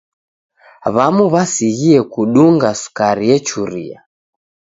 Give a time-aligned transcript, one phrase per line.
[0.95, 3.99] W'amu w'asighie kudunga sukari echuria.